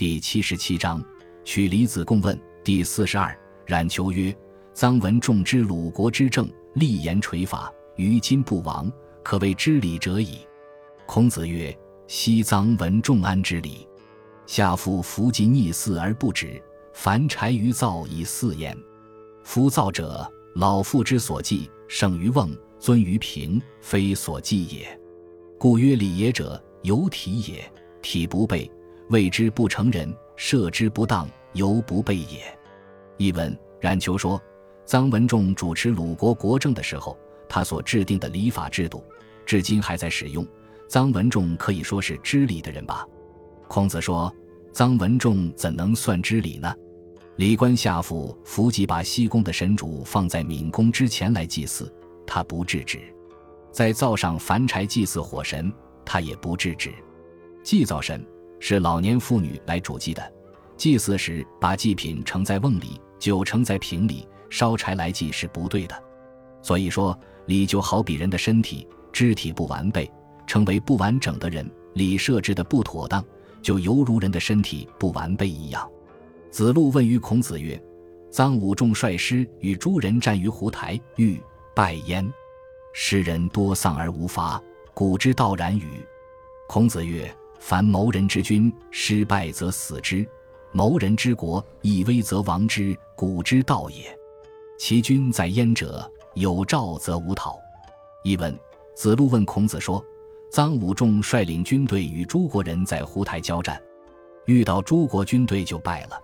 [0.00, 1.04] 第七十七章，
[1.44, 3.38] 取离子贡问第四十二。
[3.66, 4.34] 冉求曰
[4.74, 8.90] ：“臧文仲之鲁国之政，立言垂法，于今不亡，
[9.22, 10.38] 可谓知礼者矣。”
[11.04, 11.78] 孔子曰
[12.08, 13.86] ：“昔臧文仲安之礼？
[14.46, 16.58] 下夫弗及逆祀而不止，
[16.94, 18.74] 凡柴于灶以祀焉。
[19.44, 24.98] 夫灶者，老妇之所祭，胜于瓮，尊于平，非所祭也。
[25.58, 27.70] 故曰礼也者，有体也。
[28.00, 28.66] 体不备。”
[29.10, 32.40] 谓之不成人，设之不当，犹不备也。
[33.16, 34.40] 译文：冉求说，
[34.86, 37.18] 臧文仲主持鲁国国政的时候，
[37.48, 39.02] 他所制定的礼法制度，
[39.44, 40.46] 至今还在使用。
[40.88, 43.04] 臧文仲可以说是知礼的人吧？
[43.66, 44.32] 孔子说，
[44.72, 46.72] 臧文仲怎能算知礼呢？
[47.34, 51.92] 礼官下父伏吉把西宫的神主放在闵宫之前来祭祀，
[52.24, 53.00] 他不制止；
[53.72, 55.72] 在灶上凡柴祭祀火神，
[56.04, 56.92] 他也不制止。
[57.64, 58.24] 祭灶神。
[58.60, 60.32] 是老年妇女来主祭的，
[60.76, 66.02] 祭祀时把祭品盛在瓮里，酒盛在瓶里，烧柴来祭是不对的。
[66.62, 70.08] 所以说，礼就好比人的身体，肢体不完备，
[70.46, 73.24] 成为不完整的人，礼设置的不妥当，
[73.62, 75.90] 就犹如人的身体不完备一样。
[76.50, 77.82] 子路问于孔子曰
[78.30, 81.40] ：“臧武仲率师与诸人战于湖台，欲
[81.74, 82.30] 败焉。
[82.92, 84.62] 诗人多丧而无发，
[84.92, 86.04] 古之道然与？”
[86.68, 87.34] 孔子曰。
[87.60, 90.24] 凡谋人之君，失败则死之；
[90.72, 92.96] 谋人之国，一危则亡之。
[93.14, 94.18] 古之道也。
[94.78, 97.60] 其君在焉者，有诏则无讨。
[98.24, 98.58] 译文：
[98.96, 100.02] 子路问孔子说
[100.50, 103.80] ：“臧武仲率领军队与诸国人在湖台交战，
[104.46, 106.18] 遇到诸国军队就败了。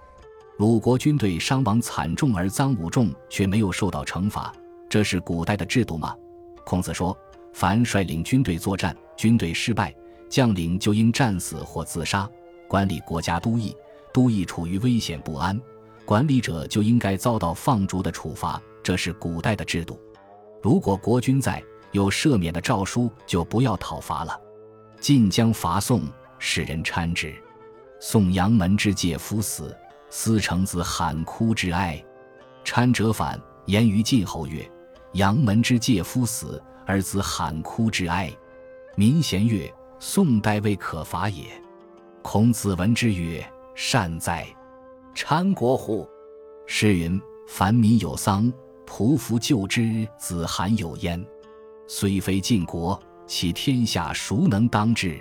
[0.57, 4.51] 鲁国军队伤亡惨重，而臧武仲却没有受到惩罚，
[4.89, 6.17] 这是古代的制度吗？”
[6.65, 7.17] 孔子说
[7.53, 9.95] ：“凡率领军队作战，军队失败。”
[10.29, 12.29] 将领就应战死或自杀，
[12.69, 13.75] 管理国家都邑，
[14.13, 15.61] 都邑处于危险不安，
[16.05, 20.01] 管理者就应该遭到放逐的处罚，这是古代的制度。
[20.63, 24.41] 如果国君在，有赦免的诏书，就不要讨伐了。
[25.01, 26.03] 晋将伐宋，
[26.39, 27.35] 使人搀之。
[28.01, 29.75] 宋阳门之介夫死，
[30.11, 32.03] 司成子喊哭之哀。
[32.65, 34.69] 搀者反，言于晋侯曰
[35.15, 38.31] ：“阳门之介夫死，而子喊哭之哀。”
[38.97, 39.73] 民贤曰。
[39.99, 41.45] 宋代未可伐也。
[42.23, 44.47] 孔子闻之曰：“善哉！
[45.15, 46.07] 参国乎？”
[46.67, 48.53] 诗云：“凡民有丧，
[48.87, 51.25] 仆服救之，子罕有焉。
[51.87, 55.19] 虽非晋国，其天下孰能当之？”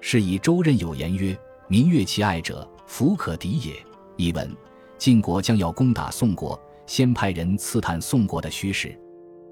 [0.00, 1.36] 是以周任有言曰
[1.66, 3.74] ：“民悦其爱者，弗可敌也。”
[4.16, 4.54] 译文：
[4.98, 8.96] 晋国将要攻打宋国，先派人刺探宋国的虚实。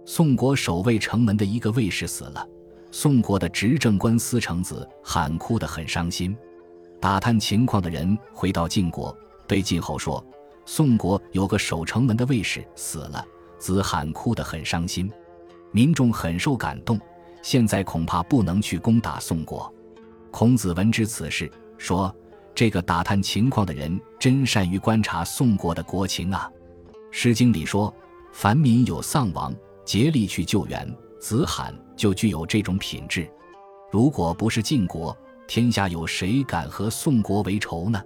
[0.04, 2.46] 宋国守卫城门的一个卫士死了。
[2.94, 6.36] 宋国的执政官司成子喊哭得很伤心，
[7.00, 9.16] 打探情况的人回到晋国，
[9.48, 10.22] 对晋侯说
[10.66, 13.24] ：“宋国有个守城门的卫士死了。”
[13.58, 15.10] 子罕哭得很伤心，
[15.70, 17.00] 民众很受感动。
[17.40, 19.72] 现在恐怕不能去攻打宋国。
[20.30, 22.14] 孔子闻知此事，说
[22.54, 26.50] ：“这个打探情况的人真善于观察宋国的国情啊。”
[27.10, 27.92] 《诗经》里说
[28.34, 30.86] ：“凡民有丧亡，竭力去救援。”
[31.18, 33.30] 子罕就具有这种品质。
[33.88, 38.02] 如果不是晋国，天下有谁敢和宋国为仇呢？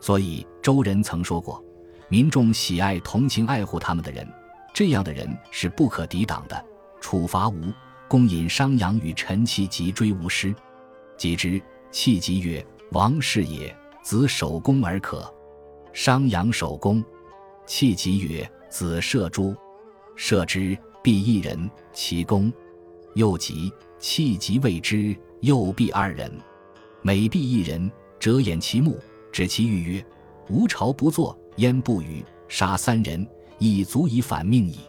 [0.00, 1.64] 所以周人曾说过
[2.10, 4.28] ：“民众喜爱同情爱护他们的人，
[4.74, 6.62] 这样的人是不可抵挡的。”
[7.00, 7.72] 处罚吴，
[8.06, 10.54] 公引商鞅与陈戚及追吴师，
[11.16, 11.58] 及之，
[11.90, 15.26] 戚及曰：“王氏也，子守公而可。”
[15.94, 17.02] 商鞅守公，
[17.64, 19.56] 戚及曰：“子射诸，
[20.16, 22.52] 射之。”必一人，其功。
[23.14, 26.30] 又吉，弃疾未之，又必二人。
[27.02, 28.98] 每必一人，折掩其目，
[29.30, 30.06] 指其欲曰
[30.48, 32.24] ：“吾朝不作，焉不语？
[32.48, 33.26] 杀三人，
[33.58, 34.80] 亦足以反命矣。”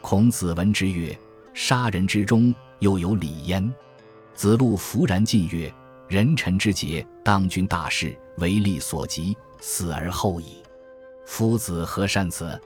[0.00, 1.16] 孔子闻之曰
[1.54, 3.72] ：“杀人之中，又有礼焉。”
[4.34, 5.72] 子路弗然进曰
[6.08, 10.56] ：“人臣之节，当君大事，为利所及，死而后已。
[11.26, 12.60] 夫子何善辞？”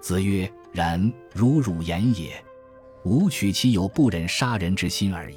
[0.00, 0.50] 子曰。
[0.74, 2.34] 然如汝言也，
[3.04, 5.36] 吾取其有不忍杀人之心而已。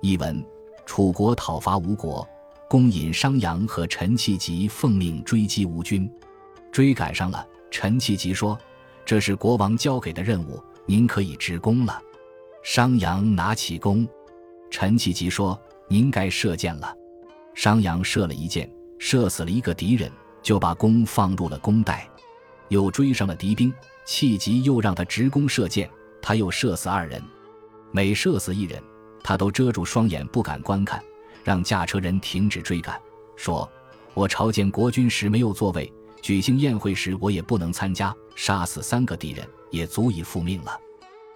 [0.00, 0.42] 译文：
[0.86, 2.26] 楚国讨伐吴国，
[2.68, 6.10] 公引商鞅和陈弃疾奉命追击吴军，
[6.72, 7.46] 追赶上了。
[7.70, 8.58] 陈弃疾说
[9.04, 12.00] ：“这是国王交给的任务，您可以直攻了。”
[12.64, 14.08] 商鞅拿起弓，
[14.70, 15.58] 陈弃疾说
[15.88, 16.96] ：“您该射箭了。”
[17.54, 20.10] 商鞅射了一箭，射死了一个敌人，
[20.42, 22.08] 就把弓放入了弓袋，
[22.68, 23.72] 又追上了敌兵。
[24.06, 25.90] 气急，又让他直弓射箭，
[26.26, 27.22] 他又射死二人，
[27.92, 28.82] 每射死一人，
[29.22, 31.00] 他都遮住双眼不敢观看，
[31.44, 33.00] 让驾车人停止追赶，
[33.36, 33.70] 说
[34.12, 40.76] ：“我朝见国君时没有座位，举行宴会时我也不能参加，杀死三个敌人也足以复命了。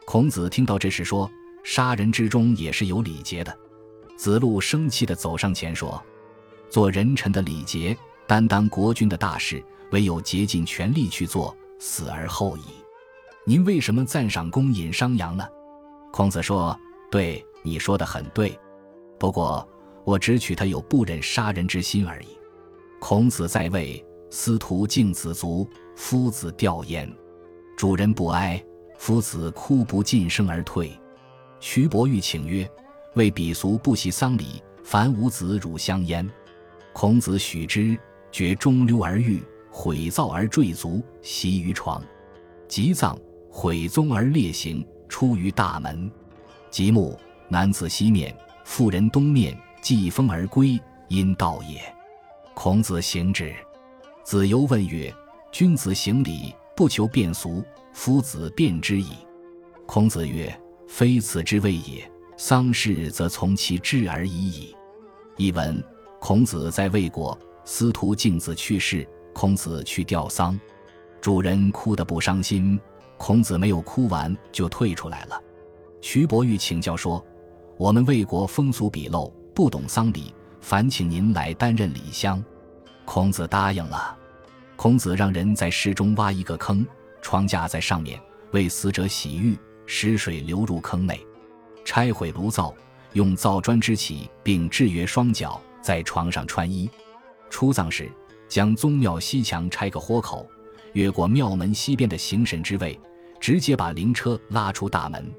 [0.04, 1.30] 孔子听到这事说
[1.62, 3.56] ：“杀人之中也是有礼节的。”
[4.18, 6.02] 子路生气地走上前说
[6.68, 7.96] ：“做人臣的礼节，
[8.26, 9.62] 担当国君的大事，
[9.92, 12.79] 唯有竭尽全力去做，死而后已。
[13.44, 15.46] 您为什么赞赏公隐商阳呢？”
[16.12, 16.78] 孔子说
[17.10, 18.58] ：“对，你说的很对。
[19.18, 19.66] 不过
[20.04, 22.26] 我只取他有不忍杀人之心而已。”
[23.00, 27.10] 孔子在位，司徒敬子卒，夫子吊焉，
[27.76, 28.62] 主人不哀，
[28.98, 30.92] 夫子哭不尽声而退。
[31.60, 32.68] 徐伯玉请曰
[33.16, 36.28] ：“为鄙俗不习丧礼，凡无子汝相焉。”
[36.92, 37.98] 孔子许之，
[38.30, 42.02] 决中流而浴，毁灶而坠足，袭于床，
[42.68, 43.18] 即葬，
[43.50, 44.86] 毁宗而列行。
[45.08, 46.08] 出于大门，
[46.70, 47.18] 即木
[47.48, 48.32] 男子西面，
[48.64, 51.82] 妇人东面，祭风而归，因道也。
[52.54, 53.52] 孔子行之。
[54.22, 55.12] 子游问曰
[55.50, 59.08] ：“君子行礼，不求变俗，夫子变之矣。”
[59.84, 60.56] 孔子曰
[60.86, 62.08] ：“非此之谓也。
[62.36, 64.76] 丧事则从其志而已矣。”
[65.36, 65.82] 译文：
[66.20, 69.04] 孔子在魏国，司徒敬子去世，
[69.34, 70.58] 孔子去吊丧，
[71.20, 72.78] 主人哭得不伤心。
[73.20, 75.38] 孔子没有哭完就退出来了。
[76.00, 77.22] 徐伯玉请教说
[77.76, 82.42] ：“我们魏国风俗鄙陋，不懂丧礼，烦请您来担任礼乡。”
[83.04, 84.16] 孔子答应了。
[84.74, 86.84] 孔子让人在室中挖一个坑，
[87.20, 88.18] 床架在上面，
[88.52, 91.20] 为死者洗浴，使水流入坑内，
[91.84, 92.74] 拆毁炉灶，
[93.12, 96.88] 用灶砖支起，并制约双脚，在床上穿衣。
[97.50, 98.10] 出葬时，
[98.48, 100.48] 将宗庙西墙拆个豁口，
[100.94, 102.98] 越过庙门西边的行神之位。
[103.40, 105.32] 直接把灵车拉出大门，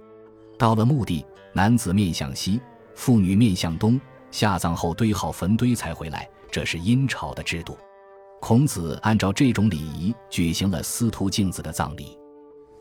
[0.58, 2.60] 到了墓地，男子面向西，
[2.96, 4.02] 妇女面向东，
[4.32, 6.28] 下葬后堆好坟堆才回来。
[6.50, 7.78] 这是殷朝的制度。
[8.42, 12.18] 孔子按照这种礼仪举行了司徒敬子的葬礼。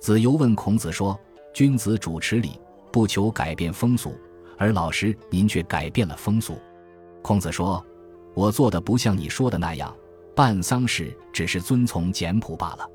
[0.00, 1.16] 子游问孔子说
[1.54, 2.58] ：“君子主持礼，
[2.90, 4.18] 不求改变风俗，
[4.56, 6.58] 而老师您却改变了风俗。”
[7.22, 7.84] 孔子说
[8.34, 9.94] ：“我做的不像你说的那样，
[10.34, 12.90] 办丧事只是遵从简朴罢了。”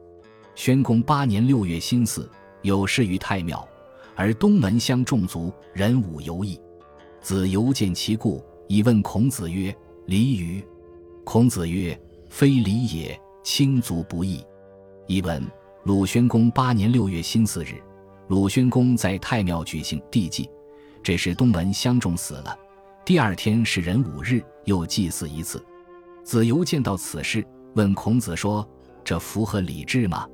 [0.56, 2.28] 宣公八年六月辛巳，
[2.62, 3.68] 有事于太庙，
[4.16, 6.60] 而东门乡众族人武游艺。
[7.22, 9.76] 子游见其故，以问孔子曰
[10.08, 10.64] ：“礼与？”
[11.26, 12.00] 孔子曰
[12.30, 14.42] ：“非礼也，亲族不义。”
[15.08, 15.46] 译文：
[15.84, 17.82] 鲁宣公八年六月辛巳日，
[18.30, 20.50] 鲁宣公在太庙举行地祭，
[21.04, 22.58] 这时东门乡众死了。
[23.04, 25.64] 第二天是壬午日，又祭祀一次。
[26.24, 28.68] 子游见到此事，问孔子说
[29.04, 30.26] ：“这符合礼制吗？”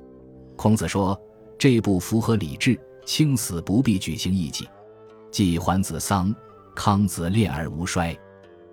[0.56, 1.20] 孔子说
[1.58, 4.68] ：“这不符合礼制，轻死不必举行义祭。
[5.30, 6.32] 季桓子丧，
[6.74, 8.16] 康子练而无衰。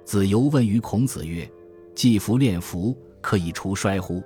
[0.05, 1.49] 子游问于孔子曰
[1.95, 4.21] ：‘季服练服，可以除衰乎？’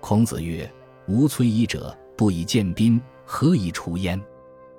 [0.00, 0.68] 孔子曰
[1.06, 4.20] ：‘无摧衣者，不以见宾，何以除焉？’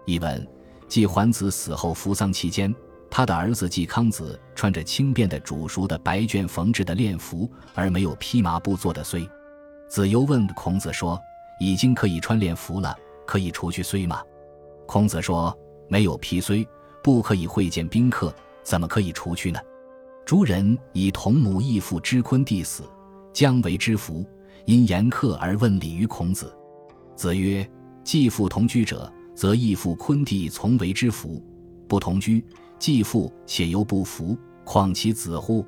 [0.05, 0.45] 译文：
[0.87, 2.73] 季桓子死后服丧期间，
[3.09, 9.29] 他的儿子季康子穿着轻便的煮熟的白绢缝制的练服，而没有披麻布做的裘。
[9.87, 11.17] 子游问孔子说。”
[11.59, 12.95] 已经可以穿练服了，
[13.25, 14.21] 可以除去裘吗？
[14.85, 15.57] 孔子说
[15.89, 16.65] ：“没有披裘，
[17.03, 18.33] 不可以会见宾客，
[18.63, 19.59] 怎么可以除去呢？”
[20.25, 22.83] 诸人以同母异父之昆弟死，
[23.31, 24.25] 将为之服，
[24.65, 26.53] 因言客而问礼于孔子。
[27.15, 27.67] 子曰
[28.03, 31.41] ：“继父同居者，则异父昆弟从为之服；
[31.87, 32.43] 不同居，
[32.77, 35.65] 继父且犹不服，况其子乎？”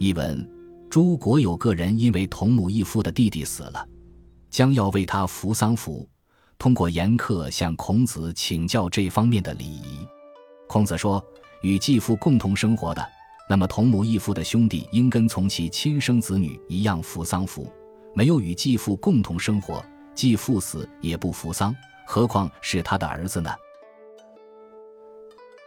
[0.00, 0.48] 译文：
[0.88, 3.86] 诸国有个人因为同母异父的弟弟死了。
[4.50, 6.06] 将要为他扶丧服，
[6.58, 10.06] 通过严客向孔子请教这方面的礼仪。
[10.68, 11.24] 孔子说
[11.62, 13.08] ：“与继父共同生活的，
[13.48, 17.64] 那么同母异父的兄弟应跟从其亲生子女一样扶丧服；
[18.14, 21.74] 没有与继父共同生活，继父死也不扶丧，
[22.06, 23.50] 何况是他的儿子呢？”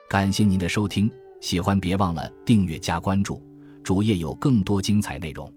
[0.09, 1.11] 感谢您的收听，
[1.41, 3.41] 喜欢别忘了订阅加关注，
[3.83, 5.51] 主页有更多精彩内容。